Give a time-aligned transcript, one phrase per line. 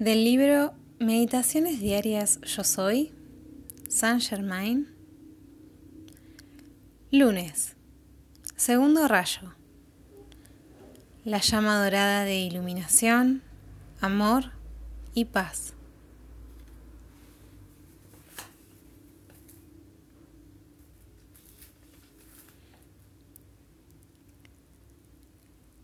[0.00, 3.12] Del libro Meditaciones Diarias Yo Soy,
[3.90, 4.88] Saint Germain.
[7.10, 7.76] Lunes.
[8.56, 9.54] Segundo rayo.
[11.26, 13.42] La llama dorada de iluminación,
[14.00, 14.52] amor
[15.12, 15.74] y paz.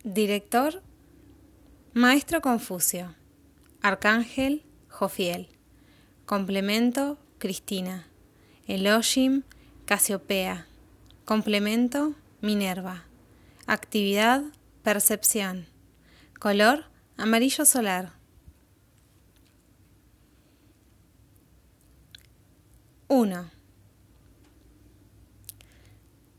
[0.04, 0.82] Director
[1.92, 3.14] Maestro Confucio.
[3.86, 5.46] Arcángel Jofiel.
[6.24, 8.08] Complemento Cristina.
[8.66, 9.44] Elohim
[9.84, 10.66] Casiopea.
[11.24, 13.04] Complemento Minerva.
[13.68, 14.42] Actividad
[14.82, 15.68] Percepción.
[16.40, 16.86] Color
[17.16, 18.14] amarillo solar.
[23.06, 23.50] 1.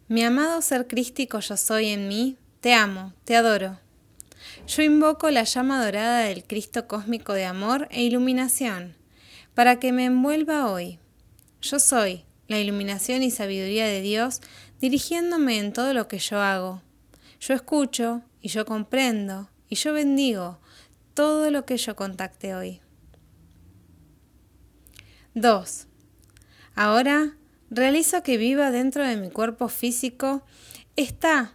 [0.09, 3.79] Mi amado ser crístico yo soy en mí, te amo, te adoro.
[4.67, 8.97] Yo invoco la llama dorada del Cristo cósmico de amor e iluminación,
[9.53, 10.99] para que me envuelva hoy.
[11.61, 14.41] Yo soy la iluminación y sabiduría de Dios
[14.81, 16.81] dirigiéndome en todo lo que yo hago.
[17.39, 20.59] Yo escucho y yo comprendo y yo bendigo
[21.13, 22.81] todo lo que yo contacte hoy.
[25.33, 25.87] 2.
[26.75, 27.37] Ahora
[27.69, 30.43] realizo que viva dentro de mi cuerpo físico
[30.97, 31.53] está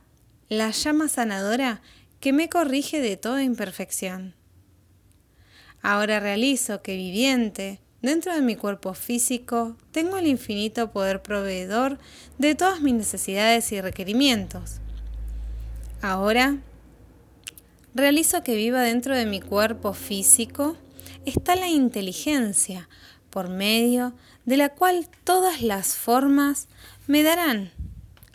[0.49, 1.83] la llama sanadora
[2.23, 4.37] que me corrige de toda imperfección.
[5.83, 11.99] Ahora realizo que viviente, dentro de mi cuerpo físico, tengo el infinito poder proveedor
[12.39, 14.77] de todas mis necesidades y requerimientos.
[16.01, 16.59] Ahora
[17.93, 20.77] realizo que viva dentro de mi cuerpo físico
[21.27, 22.89] está la inteligencia,
[23.31, 26.69] por medio de la cual todas las formas
[27.09, 27.73] me darán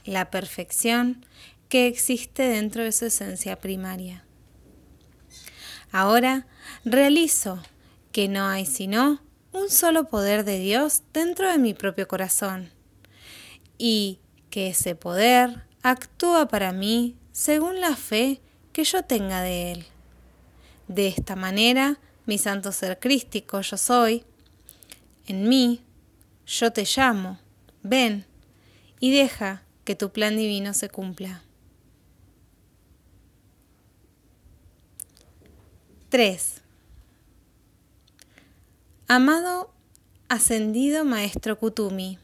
[0.04, 1.26] la perfección
[1.70, 4.24] que existe dentro de su esencia primaria.
[5.92, 6.48] Ahora
[6.84, 7.62] realizo
[8.12, 12.70] que no hay sino un solo poder de Dios dentro de mi propio corazón
[13.78, 14.20] y
[14.50, 18.42] que ese poder actúa para mí según la fe
[18.74, 19.86] que yo tenga de Él.
[20.88, 24.26] De esta manera, mi santo ser crístico yo soy,
[25.26, 25.84] en mí,
[26.46, 27.40] yo te llamo,
[27.84, 28.26] ven
[29.00, 31.44] y deja que tu plan divino se cumpla.
[36.10, 36.62] 3.
[39.10, 39.74] Amado
[40.30, 42.18] ascendido Maestro Kutumi,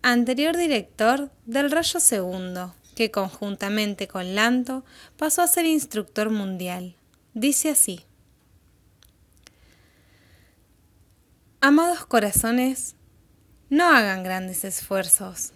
[0.00, 4.84] anterior director del Rayo Segundo, que conjuntamente con Lanto
[5.16, 6.94] pasó a ser instructor mundial.
[7.34, 8.04] Dice así.
[11.60, 12.94] Amados corazones,
[13.70, 15.50] no hagan grandes esfuerzos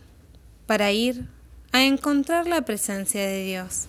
[0.67, 1.29] para ir
[1.71, 3.87] a encontrar la presencia de Dios.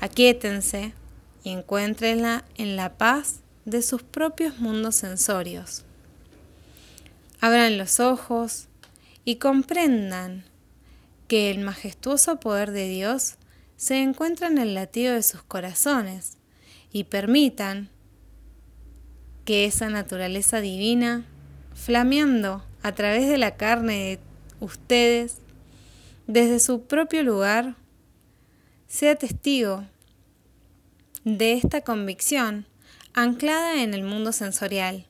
[0.00, 0.94] Aquíétense
[1.44, 5.84] y encuéntrenla en la paz de sus propios mundos sensorios.
[7.40, 8.68] Abran los ojos
[9.24, 10.44] y comprendan
[11.28, 13.36] que el majestuoso poder de Dios
[13.76, 16.36] se encuentra en el latido de sus corazones
[16.92, 17.88] y permitan
[19.44, 21.24] que esa naturaleza divina,
[21.74, 24.18] flameando a través de la carne de
[24.60, 25.38] ustedes,
[26.26, 27.74] desde su propio lugar,
[28.86, 29.84] sea testigo
[31.24, 32.66] de esta convicción
[33.14, 35.06] anclada en el mundo sensorial,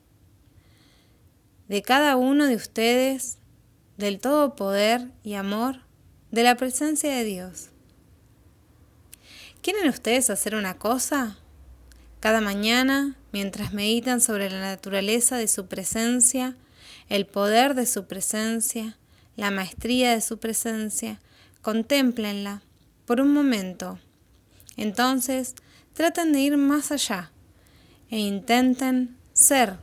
[1.67, 3.37] de cada uno de ustedes,
[3.97, 5.79] del todo poder y amor
[6.31, 7.69] de la presencia de Dios.
[9.61, 11.37] ¿Quieren ustedes hacer una cosa?
[12.19, 16.57] Cada mañana, mientras meditan sobre la naturaleza de su presencia,
[17.09, 18.97] el poder de su presencia,
[19.35, 21.19] la maestría de su presencia,
[21.61, 22.61] contémplenla
[23.05, 23.99] por un momento.
[24.75, 25.55] Entonces,
[25.93, 27.31] traten de ir más allá
[28.09, 29.77] e intenten ser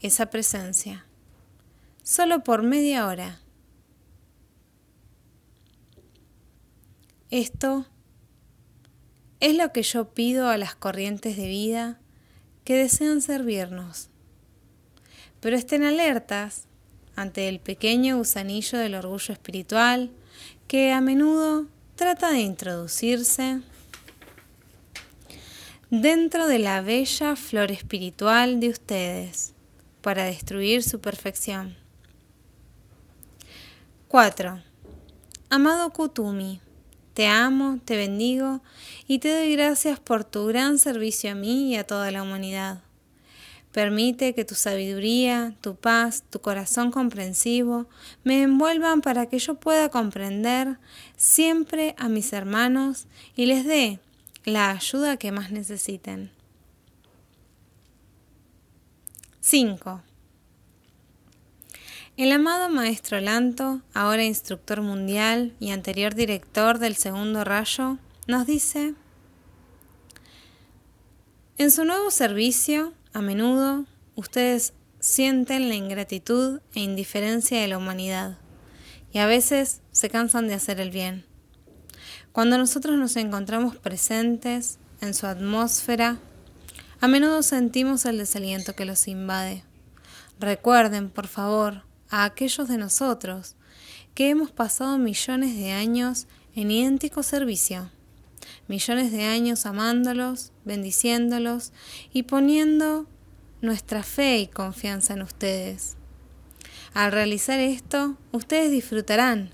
[0.00, 1.06] esa presencia,
[2.02, 3.40] solo por media hora.
[7.30, 7.86] Esto
[9.40, 12.00] es lo que yo pido a las corrientes de vida
[12.64, 14.08] que desean servirnos.
[15.40, 16.66] Pero estén alertas
[17.16, 20.10] ante el pequeño gusanillo del orgullo espiritual
[20.66, 23.60] que a menudo trata de introducirse
[25.90, 29.54] dentro de la bella flor espiritual de ustedes
[30.02, 31.76] para destruir su perfección.
[34.08, 34.62] 4.
[35.48, 36.60] Amado Kutumi,
[37.14, 38.60] te amo, te bendigo
[39.06, 42.82] y te doy gracias por tu gran servicio a mí y a toda la humanidad.
[43.72, 47.86] Permite que tu sabiduría, tu paz, tu corazón comprensivo
[48.24, 50.78] me envuelvan para que yo pueda comprender
[51.16, 53.06] siempre a mis hermanos
[53.36, 54.00] y les dé
[54.44, 56.30] la ayuda que más necesiten.
[59.40, 60.02] 5.
[62.16, 68.94] El amado maestro Lanto, ahora instructor mundial y anterior director del segundo rayo, nos dice,
[71.56, 73.84] en su nuevo servicio, a menudo,
[74.16, 78.38] ustedes sienten la ingratitud e indiferencia de la humanidad
[79.12, 81.24] y a veces se cansan de hacer el bien.
[82.32, 86.18] Cuando nosotros nos encontramos presentes en su atmósfera,
[87.00, 89.64] a menudo sentimos el desaliento que los invade.
[90.40, 93.56] Recuerden, por favor, a aquellos de nosotros
[94.14, 97.90] que hemos pasado millones de años en idéntico servicio,
[98.66, 101.72] millones de años amándolos, bendiciéndolos
[102.12, 103.06] y poniendo
[103.62, 105.96] nuestra fe y confianza en ustedes.
[106.94, 109.50] Al realizar esto, ustedes disfrutarán,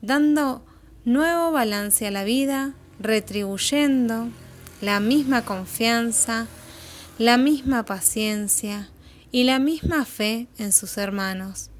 [0.00, 0.64] dando
[1.06, 4.28] nuevo balance a la vida, retribuyendo
[4.82, 6.48] la misma confianza,
[7.18, 8.90] la misma paciencia
[9.32, 11.70] y la misma fe en sus hermanos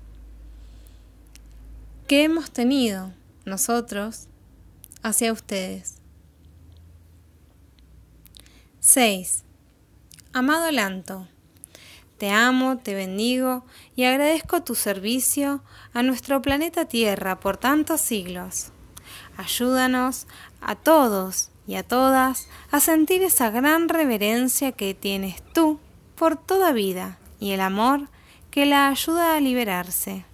[2.06, 3.12] que hemos tenido
[3.44, 4.28] nosotros
[5.02, 5.96] hacia ustedes.
[8.78, 9.42] 6.
[10.32, 11.26] Amado Lanto,
[12.18, 18.70] te amo, te bendigo y agradezco tu servicio a nuestro planeta Tierra por tantos siglos.
[19.36, 20.26] Ayúdanos
[20.60, 25.78] a todos y a todas a sentir esa gran reverencia que tienes tú
[26.14, 28.08] por toda vida y el amor
[28.50, 30.24] que la ayuda a liberarse.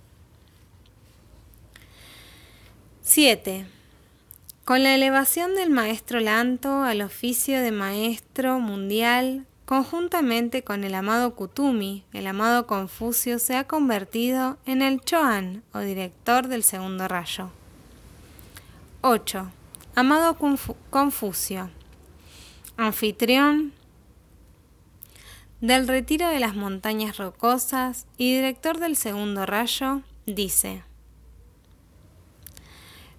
[3.03, 3.67] 7.
[4.65, 11.35] Con la elevación del maestro Lanto al oficio de maestro mundial, conjuntamente con el amado
[11.35, 17.51] Kutumi, el amado Confucio se ha convertido en el Choan o director del segundo rayo.
[19.05, 19.51] 8.
[19.97, 20.37] Amado
[20.91, 21.71] Confucio,
[22.77, 23.73] anfitrión
[25.61, 30.85] del retiro de las montañas rocosas y director del segundo rayo, dice,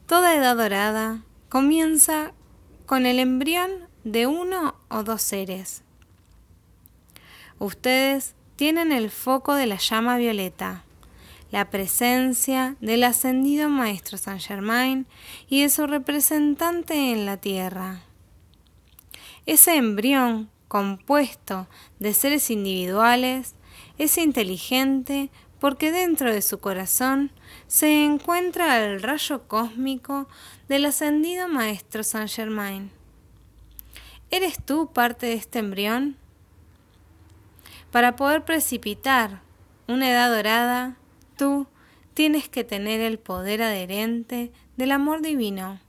[0.08, 1.20] Toda edad dorada
[1.50, 2.32] comienza
[2.86, 3.70] con el embrión
[4.06, 5.84] de uno o dos seres.
[7.60, 10.86] Ustedes tienen el foco de la llama violeta,
[11.54, 15.06] la presencia del ascendido Maestro Saint Germain
[15.48, 18.02] y de su representante en la tierra.
[19.46, 21.68] Ese embrión, compuesto
[22.00, 23.54] de seres individuales,
[24.00, 25.30] es inteligente
[25.60, 27.30] porque dentro de su corazón
[27.68, 30.28] se encuentra el rayo cósmico
[30.68, 32.90] del ascendido Maestro Saint Germain.
[34.32, 36.18] ¿Eres tú parte de este embrión?
[37.92, 39.44] Para poder precipitar
[39.88, 40.98] una edad dorada,
[41.36, 41.68] tú
[42.14, 45.80] tienes que tener el poder adherente del amor divino.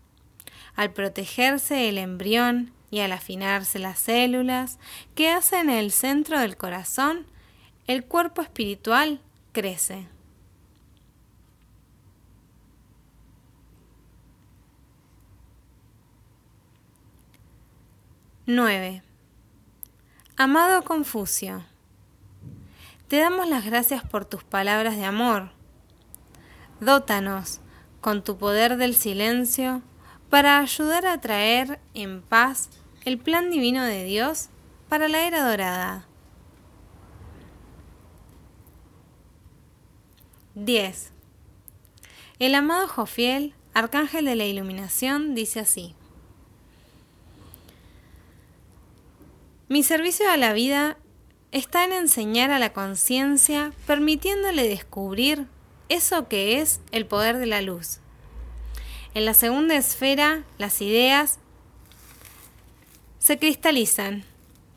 [0.76, 4.78] Al protegerse el embrión y al afinarse las células
[5.14, 7.26] que hacen el centro del corazón,
[7.86, 9.20] el cuerpo espiritual
[9.52, 10.08] crece.
[18.46, 19.02] Nueve.
[20.36, 21.64] Amado Confucio,
[23.08, 25.50] te damos las gracias por tus palabras de amor.
[26.80, 27.60] Dótanos
[28.00, 29.82] con tu poder del silencio
[30.30, 32.70] para ayudar a traer en paz
[33.04, 34.48] el plan divino de Dios
[34.88, 36.06] para la era dorada.
[40.54, 41.12] 10.
[42.38, 45.94] El amado Jofiel, arcángel de la iluminación, dice así.
[49.68, 50.96] Mi servicio a la vida
[51.54, 55.46] está en enseñar a la conciencia, permitiéndole descubrir
[55.88, 58.00] eso que es el poder de la luz.
[59.14, 61.38] En la segunda esfera, las ideas
[63.20, 64.24] se cristalizan,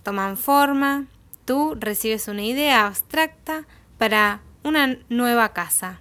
[0.03, 1.07] toman forma,
[1.45, 3.65] tú recibes una idea abstracta
[3.97, 5.99] para una nueva casa.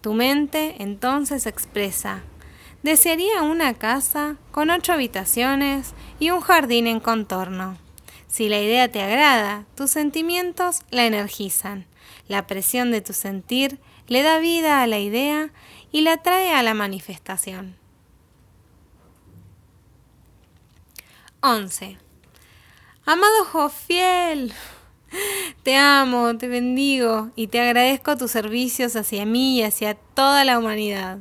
[0.00, 2.22] Tu mente entonces expresa,
[2.82, 7.85] desearía una casa con ocho habitaciones y un jardín en contorno.
[8.28, 11.86] Si la idea te agrada, tus sentimientos la energizan.
[12.28, 13.78] La presión de tu sentir
[14.08, 15.50] le da vida a la idea
[15.92, 17.76] y la trae a la manifestación.
[21.40, 21.98] 11.
[23.04, 24.52] Amado Jofiel,
[25.62, 30.58] te amo, te bendigo y te agradezco tus servicios hacia mí y hacia toda la
[30.58, 31.18] humanidad.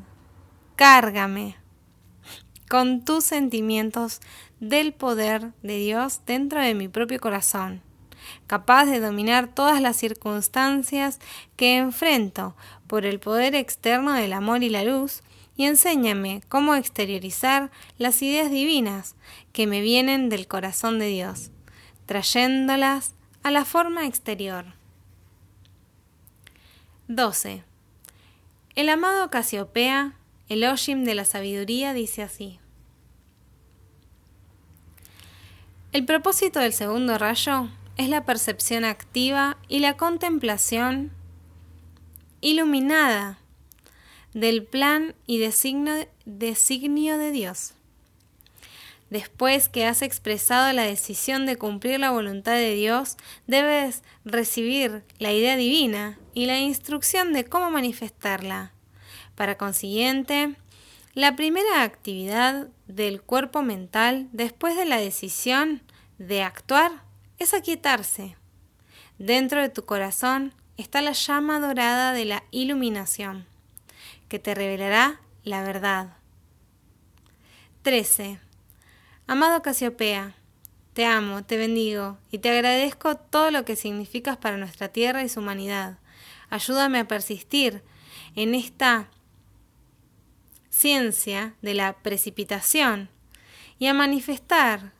[0.76, 1.58] Cárgame
[2.68, 4.22] con tus sentimientos
[4.60, 7.82] del poder de Dios dentro de mi propio corazón,
[8.48, 11.20] capaz de dominar todas las circunstancias
[11.56, 12.56] que enfrento
[12.88, 15.22] por el poder externo del amor y la luz,
[15.58, 19.16] y enséñame cómo exteriorizar las ideas divinas
[19.54, 21.52] que me vienen del corazón de Dios,
[22.06, 24.66] trayéndolas a la forma exterior.
[27.08, 27.64] 12.
[28.76, 30.16] El amado Casiopea,
[30.50, 32.60] el Oshim de la sabiduría, dice así.
[35.96, 41.14] El propósito del segundo rayo es la percepción activa y la contemplación
[42.42, 43.40] iluminada
[44.34, 45.96] del plan y designio,
[47.18, 47.76] de Dios.
[49.10, 53.16] Después que has expresado la decisión de cumplir la voluntad de Dios,
[53.48, 58.74] debes recibir la idea divina y la instrucción de cómo manifestarla.
[59.36, 60.58] Para consiguiente,
[61.14, 65.82] la primera actividad del cuerpo mental después de la decisión
[66.18, 67.04] de actuar
[67.38, 68.36] es aquietarse.
[69.18, 73.46] Dentro de tu corazón está la llama dorada de la iluminación,
[74.28, 76.18] que te revelará la verdad.
[77.84, 78.40] 13.
[79.28, 80.36] Amado Casiopea,
[80.94, 85.30] te amo, te bendigo y te agradezco todo lo que significas para nuestra tierra y
[85.30, 86.00] su humanidad.
[86.50, 87.84] Ayúdame a persistir
[88.36, 89.10] en esta
[90.70, 93.10] ciencia de la precipitación
[93.78, 94.94] y a manifestar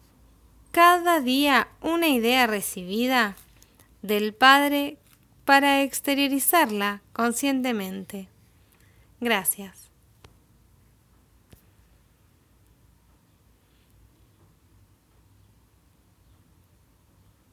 [0.76, 3.38] cada día una idea recibida
[4.02, 4.98] del Padre
[5.46, 8.28] para exteriorizarla conscientemente.
[9.22, 9.85] Gracias.